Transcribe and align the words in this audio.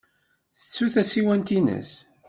Tettu 0.55 0.85
tasiwant-nnes. 0.93 1.91